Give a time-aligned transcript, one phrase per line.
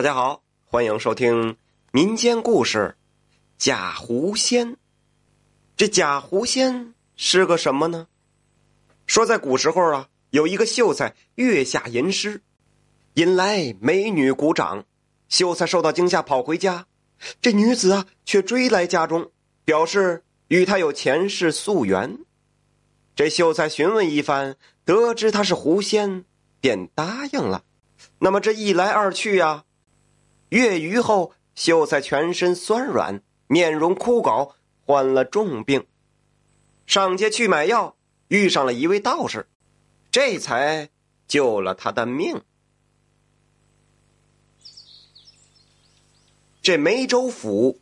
[0.00, 1.58] 大家好，欢迎收听
[1.92, 2.96] 民间故事
[3.58, 4.68] 《假狐仙》。
[5.76, 8.06] 这假狐仙是个什么呢？
[9.04, 12.40] 说在古时候啊，有一个秀才月下吟诗，
[13.12, 14.86] 引来美女鼓掌。
[15.28, 16.86] 秀才受到惊吓，跑回家。
[17.42, 19.30] 这女子啊，却追来家中，
[19.66, 22.20] 表示与他有前世宿缘。
[23.14, 26.24] 这秀才询问一番，得知他是狐仙，
[26.58, 27.64] 便答应了。
[28.20, 29.64] 那么这一来二去呀。
[30.50, 34.54] 月余后，秀才全身酸软，面容枯槁，
[34.84, 35.86] 患了重病。
[36.86, 37.96] 上街去买药，
[38.26, 39.48] 遇上了一位道士，
[40.10, 40.90] 这才
[41.28, 42.42] 救了他的命。
[46.60, 47.78] 这梅州府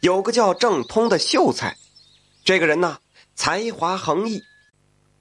[0.00, 1.76] 有个叫郑通的秀才，
[2.42, 3.00] 这个人呐，
[3.34, 4.42] 才华横溢，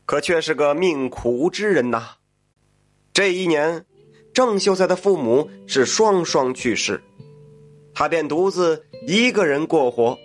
[0.06, 2.16] 可却是个命苦之人呐。
[3.12, 3.86] 这一年。
[4.40, 7.04] 郑秀才的父母是双双去世，
[7.94, 10.18] 他便独自一个人过活。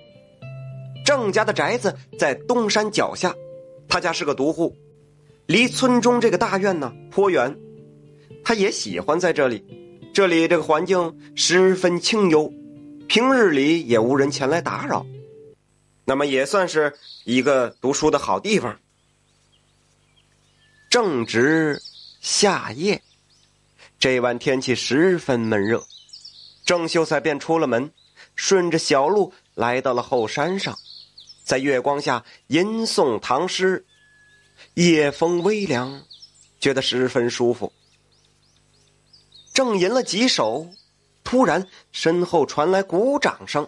[1.05, 3.35] 郑家的宅子在东山脚下，
[3.89, 4.77] 他家是个独户，
[5.47, 7.59] 离村中这个大院呢颇远。
[8.45, 9.65] 他也喜欢在这里，
[10.15, 12.53] 这里这个环境十分清幽，
[13.09, 15.05] 平日里也无人前来打扰，
[16.05, 18.79] 那么也算是一个读书的好地方。
[20.89, 21.83] 正值
[22.21, 23.03] 夏夜。
[24.05, 25.83] 这晚天气十分闷热，
[26.67, 27.91] 郑秀才便出了门，
[28.37, 30.79] 顺着小路来到了后山上，
[31.43, 33.87] 在月光下吟诵唐诗，
[34.75, 36.03] 夜风微凉，
[36.61, 37.73] 觉得十分舒服。
[39.55, 40.69] 正吟了几首，
[41.25, 43.67] 突然身后传来鼓掌声，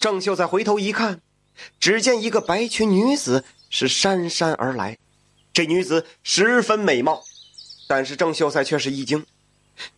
[0.00, 1.20] 郑秀才回头一看，
[1.78, 4.96] 只见一个白裙女子是姗姗而来，
[5.52, 7.22] 这女子十分美貌，
[7.86, 9.22] 但是郑秀才却是一惊。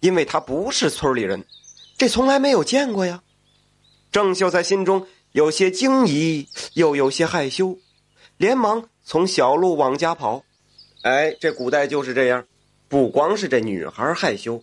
[0.01, 1.45] 因为他不是村里人，
[1.97, 3.23] 这从来没有见过呀。
[4.11, 7.79] 郑秀才心中有些惊疑，又有些害羞，
[8.37, 10.45] 连忙从小路往家跑。
[11.03, 12.45] 哎，这古代就是这样，
[12.89, 14.63] 不光是这女孩害羞，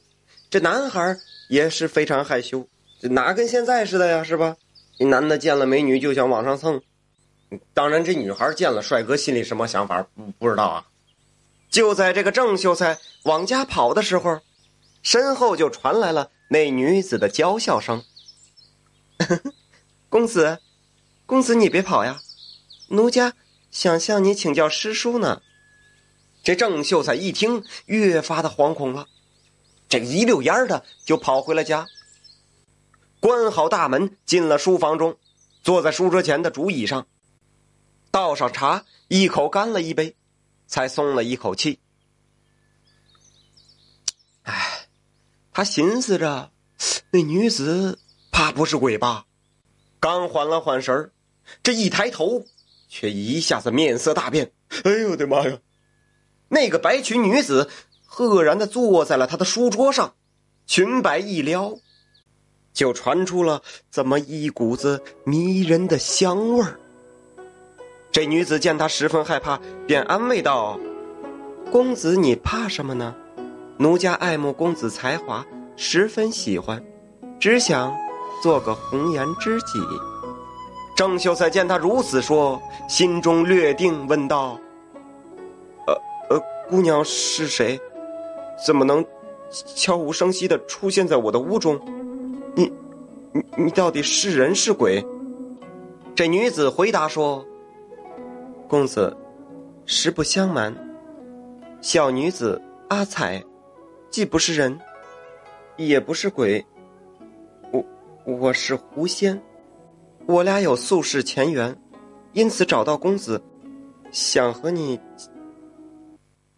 [0.50, 2.68] 这男孩也是非常害羞。
[3.02, 4.24] 这哪跟现在似的呀？
[4.24, 4.56] 是吧？
[4.98, 6.82] 一男的见了美女就想往上蹭，
[7.74, 10.86] 当然这女孩见了帅哥心里什么想法不不知道啊。
[11.70, 14.40] 就在这个郑秀才往家跑的时候。
[15.02, 18.04] 身后就传来了那女子的娇笑声
[20.10, 20.60] ：“公子，
[21.26, 22.22] 公子你别跑呀，
[22.90, 23.34] 奴家
[23.72, 25.42] 想向你请教师叔呢。”
[26.42, 29.08] 这郑秀才一听，越发的惶恐了，
[29.88, 31.88] 这一溜烟的就跑回了家，
[33.20, 35.18] 关好大门，进了书房中，
[35.62, 37.08] 坐在书桌前的竹椅上，
[38.10, 40.16] 倒上茶，一口干了一杯，
[40.66, 41.80] 才松了一口气。
[45.60, 46.52] 他寻思着，
[47.12, 48.00] 那女子
[48.32, 49.26] 怕不是鬼吧？
[50.00, 51.12] 刚缓了缓神儿，
[51.62, 52.46] 这一抬头，
[52.88, 54.54] 却一下子面色大变。
[54.86, 55.58] 哎呦我的妈呀！
[56.48, 57.70] 那个白裙女子
[58.06, 60.14] 赫然的坐在了他的书桌上，
[60.66, 61.78] 裙摆一撩，
[62.72, 66.80] 就传出了怎么一股子迷人的香味儿。
[68.14, 70.80] 这女子见他十分害怕，便安慰道
[71.70, 73.14] ：“公子，你怕什么呢？”
[73.82, 75.46] 奴家爱慕公子才华，
[75.78, 76.84] 十分喜欢，
[77.40, 77.96] 只想
[78.44, 79.80] 做个红颜知己。
[80.98, 84.60] 郑秀才见他如此说，心中略定，问道
[85.88, 85.94] ：“呃
[86.30, 87.80] 呃，姑娘是谁？
[88.68, 89.06] 怎么能
[89.50, 91.80] 悄无声息的出现在我的屋中？
[92.56, 92.70] 你
[93.32, 95.02] 你你到底是人是鬼？”
[96.14, 97.46] 这女子回答说
[98.68, 99.16] ：“公子，
[99.86, 100.76] 实不相瞒，
[101.80, 103.42] 小女子阿彩。”
[104.10, 104.80] 既不是人，
[105.78, 106.66] 也不是鬼，
[107.72, 107.86] 我
[108.26, 109.40] 我是狐仙，
[110.26, 111.80] 我俩有宿世前缘，
[112.34, 113.40] 因此找到公子，
[114.12, 115.00] 想和你。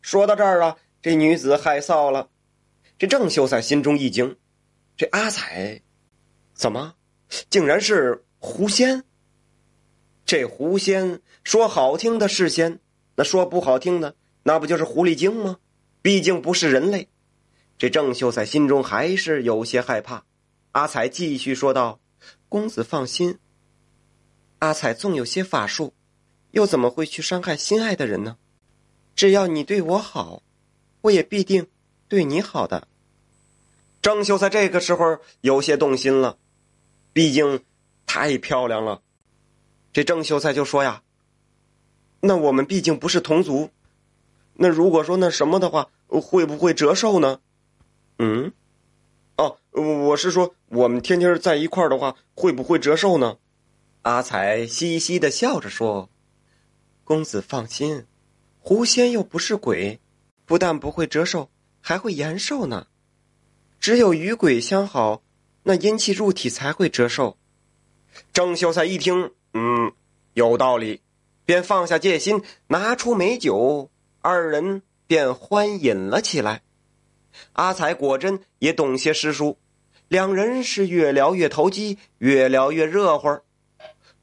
[0.02, 2.30] 说到这儿啊，这女子害臊了，
[2.98, 4.38] 这郑秀才心中一惊，
[4.96, 5.82] 这阿彩，
[6.54, 6.96] 怎么，
[7.50, 9.04] 竟然是狐仙？
[10.26, 12.80] 这狐仙说好听的是仙，
[13.16, 15.58] 那说不好听的，那不就是狐狸精吗？
[16.02, 17.10] 毕竟不是人类。
[17.82, 20.24] 这郑秀才心中还是有些害怕，
[20.74, 22.00] 阿彩继续说道
[22.48, 23.40] ：“公子放心，
[24.60, 25.92] 阿彩纵有些法术，
[26.52, 28.38] 又怎么会去伤害心爱的人呢？
[29.16, 30.44] 只要你对我好，
[31.02, 31.66] 我也必定
[32.08, 32.88] 对你好的。”
[34.00, 36.38] 郑秀才这个时候有些动心了，
[37.12, 37.64] 毕竟
[38.06, 39.02] 太漂亮了。
[39.92, 41.02] 这郑秀才就说呀
[42.22, 43.72] ：“那我们毕竟不是同族，
[44.54, 47.40] 那如果说那什么的话，会不会折寿呢？”
[48.24, 48.54] 嗯，
[49.36, 53.40] 哦，我是说，我们天天在一块儿的话，会不会折寿呢？
[54.04, 56.08] 阿彩嘻嘻的笑着说
[57.04, 58.06] ：“公子放心，
[58.60, 60.00] 狐仙又不是鬼，
[60.46, 62.86] 不但不会折寿，还会延寿呢。
[63.80, 65.24] 只有与鬼相好，
[65.64, 67.38] 那阴气入体才会折寿。”
[68.32, 69.94] 郑秀才一听，嗯，
[70.36, 71.02] 有道理，
[71.44, 73.90] 便放下戒心，拿出美酒，
[74.22, 76.62] 二人便欢饮了起来。
[77.54, 79.58] 阿才果真也懂些诗书，
[80.08, 83.40] 两人是越聊越投机，越聊越热乎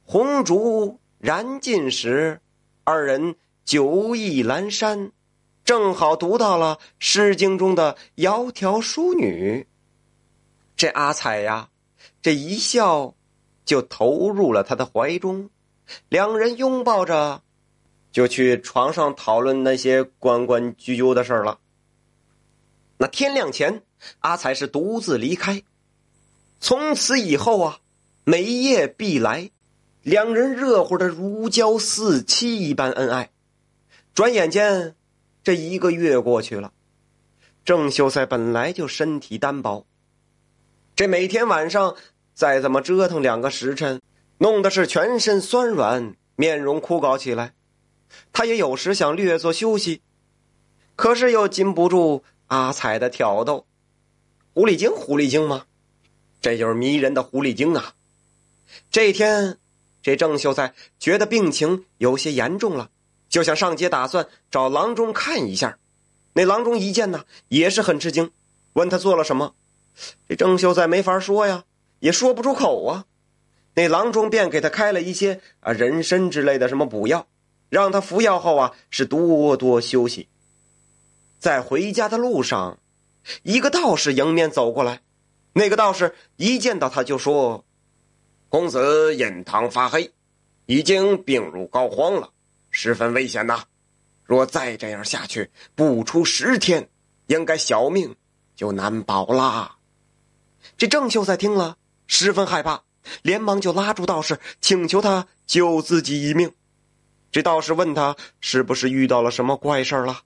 [0.04, 2.40] 红烛燃尽时，
[2.84, 5.12] 二人酒意阑珊，
[5.64, 9.66] 正好读到了《诗经》中的“窈窕淑女”。
[10.76, 11.68] 这阿彩呀，
[12.22, 13.14] 这一笑，
[13.64, 15.50] 就投入了他的怀中，
[16.08, 17.42] 两人拥抱着，
[18.12, 21.58] 就去床上讨论那些关关雎鸠的事儿了。
[22.98, 23.82] 那天亮前，
[24.18, 25.62] 阿才是独自离开。
[26.60, 27.78] 从此以后啊，
[28.24, 29.50] 每夜必来，
[30.02, 33.30] 两人热乎的如胶似漆一般恩爱。
[34.12, 34.96] 转眼间，
[35.44, 36.72] 这一个月过去了。
[37.64, 39.86] 郑秀才本来就身体单薄，
[40.96, 41.94] 这每天晚上
[42.34, 44.00] 再怎么折腾两个时辰，
[44.38, 47.52] 弄得是全身酸软，面容枯槁起来。
[48.32, 50.00] 他也有时想略作休息，
[50.96, 52.24] 可是又禁不住。
[52.48, 53.66] 阿彩的挑逗，
[54.54, 55.64] 狐狸精，狐狸精吗？
[56.40, 57.94] 这就是迷人的狐狸精啊！
[58.90, 59.58] 这天，
[60.02, 62.90] 这郑秀才觉得病情有些严重了，
[63.28, 65.78] 就想上街，打算找郎中看一下。
[66.32, 68.30] 那郎中一见呢，也是很吃惊，
[68.72, 69.54] 问他做了什么。
[70.28, 71.64] 这郑秀才没法说呀，
[71.98, 73.04] 也说不出口啊。
[73.74, 77.26] 那郎中便给他开了一些啊人参之类的什么补药，
[77.68, 80.28] 让他服药后啊是多多休息。
[81.38, 82.78] 在回家的路上，
[83.42, 85.00] 一个道士迎面走过来。
[85.52, 87.64] 那个道士一见到他就说
[88.48, 90.12] ：“公子印堂发黑，
[90.66, 92.30] 已经病入膏肓了，
[92.70, 93.62] 十分危险呐！
[94.24, 96.88] 若再这样下去，不出十天，
[97.28, 98.14] 应该小命
[98.56, 99.76] 就难保啦。”
[100.76, 101.76] 这郑秀才听了
[102.06, 102.82] 十分害怕，
[103.22, 106.52] 连忙就拉住道士，请求他救自己一命。
[107.30, 110.22] 这道士问他是不是遇到了什么怪事了。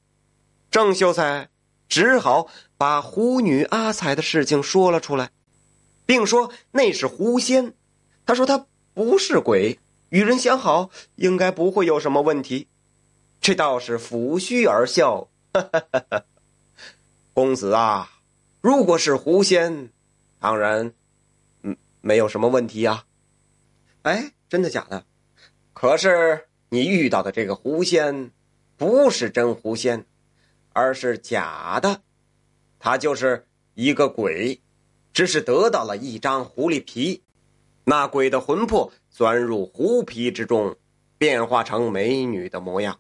[0.73, 1.51] 郑秀才
[1.87, 2.49] 只好
[2.79, 5.31] 把狐女阿彩的事情说了出来，
[6.07, 7.75] 并说那是狐仙。
[8.25, 9.79] 他说他不是鬼，
[10.09, 12.69] 与人相好应该不会有什么问题。
[13.39, 16.25] 这道士抚须而笑：“哈哈哈哈
[17.35, 18.11] 公子啊，
[18.63, 19.91] 如果是狐仙，
[20.41, 20.95] 当然，
[21.63, 23.05] 嗯，没有什么问题呀。
[24.03, 25.05] 哎，真的假的？
[25.75, 28.31] 可是你遇到的这个狐仙，
[28.79, 30.07] 不是真狐仙。”
[30.73, 32.03] 而是假的，
[32.79, 34.61] 他就是一个鬼，
[35.13, 37.23] 只是得到了一张狐狸皮，
[37.85, 40.77] 那鬼的魂魄钻入狐皮之中，
[41.19, 42.99] 变化成美女的模样。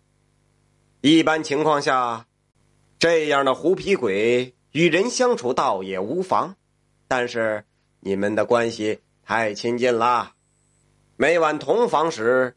[1.00, 2.26] 一般情况下，
[2.98, 6.56] 这样的狐皮鬼与人相处倒也无妨，
[7.08, 7.64] 但是
[8.00, 10.34] 你们的关系太亲近了，
[11.16, 12.56] 每晚同房时，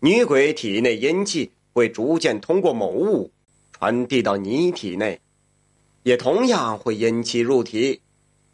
[0.00, 3.32] 女鬼体内阴气会逐渐通过某物。
[3.78, 5.20] 传递到你体内，
[6.02, 8.02] 也同样会阴气入体，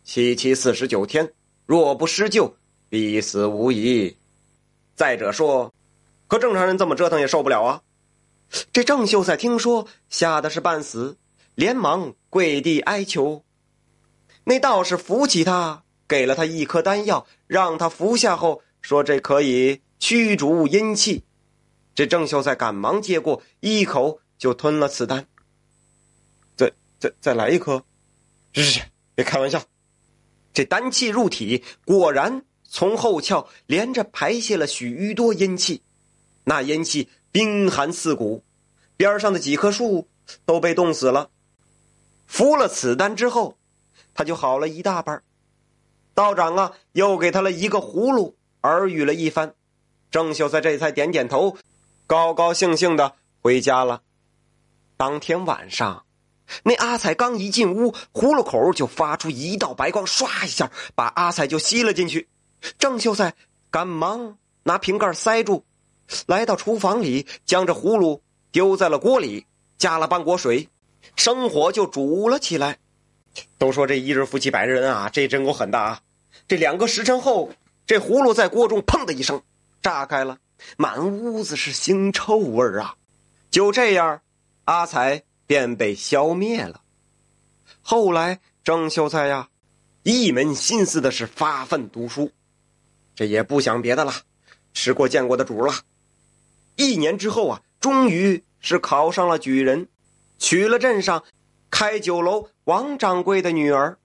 [0.03, 1.33] 七七四十九天，
[1.65, 2.55] 若不施救，
[2.91, 4.15] 必死无疑。
[4.95, 5.73] 再者说，
[6.29, 7.83] 可正常人这么折腾也受不了啊！
[8.71, 11.17] 这郑秀才听说，吓得是半死，
[11.55, 13.43] 连忙跪地哀求。
[14.45, 21.25] 那道士扶起他，给了他一颗丹药，让他服下后，说这可以驱逐阴气。
[21.95, 24.21] 这郑秀才赶忙接过，一口。
[24.45, 25.27] 就吞了此丹，
[26.55, 26.71] 再
[27.01, 27.83] 再再来一颗，
[28.53, 28.83] 去
[29.15, 29.65] 别开玩笑。
[30.53, 35.81] 这丹气入体，果然从后窍连着排泄了许多阴气，
[36.45, 38.45] 那阴气冰寒刺骨，
[38.99, 40.09] 边上的几棵树
[40.45, 41.31] 都被冻死了。
[42.27, 43.57] 服了此丹之后，
[44.13, 45.23] 他就好了一大半。
[46.13, 49.55] 道长啊，又给他了一个葫芦，耳语了一番。
[50.11, 51.57] 郑秀才这才点点头，
[52.07, 54.03] 高高兴兴的回家了。
[55.05, 56.07] 当天晚上，
[56.63, 62.27] 那阿彩刚一进屋，葫芦口就发出一道白光，唰一下把阿彩就吸了进去。
[62.79, 63.35] 郑秀才
[63.71, 65.63] 赶忙拿瓶盖塞住，
[66.25, 69.45] 来到厨房里，将这葫芦丢在了锅里，
[69.77, 70.71] 加了半锅水，
[71.17, 72.79] 生火就煮了起来。
[73.59, 76.01] 都说这一日夫妻百日恩啊，这真够狠的啊！
[76.49, 77.53] 这两个时辰后，
[77.87, 79.43] 这葫芦在锅中砰的一声
[79.83, 80.39] 炸开了，
[80.79, 82.95] 满屋子是腥臭味啊！
[83.51, 84.23] 就这样。
[84.65, 86.81] 阿才便被消灭了。
[87.83, 89.49] 后来，郑秀才呀，
[90.03, 92.31] 一门心思的是发奋读书，
[93.15, 94.13] 这也不想别的了，
[94.73, 95.75] 吃过见过的主了。
[96.77, 99.89] 一年之后啊，终于是考上了举人，
[100.39, 101.23] 娶了镇上
[101.71, 103.99] 开酒楼王掌柜的女儿。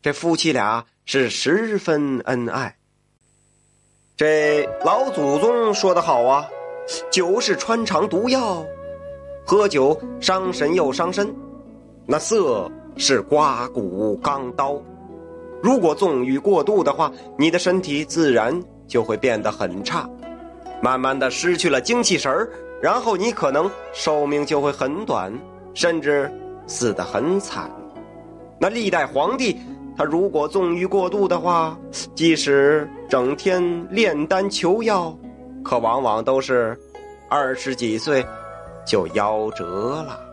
[0.00, 2.76] 这夫妻俩是十分恩爱。
[4.16, 6.48] 这老祖宗说的好啊，
[7.10, 8.66] 酒是穿肠毒药，
[9.44, 11.34] 喝酒伤神又伤身。
[12.06, 14.80] 那色是刮骨钢刀，
[15.62, 20.08] 如果纵欲过度的话，你的身体自然就会变得很差。
[20.82, 22.50] 慢慢的失去了精气神儿，
[22.82, 25.32] 然后你可能寿命就会很短，
[25.74, 26.30] 甚至
[26.66, 27.70] 死得很惨。
[28.58, 29.58] 那历代皇帝，
[29.96, 31.78] 他如果纵欲过度的话，
[32.16, 35.16] 即使整天炼丹求药，
[35.62, 36.76] 可往往都是
[37.28, 38.26] 二十几岁
[38.84, 40.31] 就夭折了。